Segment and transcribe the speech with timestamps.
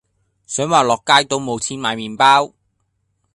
[0.03, 0.05] 想話
[0.81, 2.55] 落街都冇錢買麵包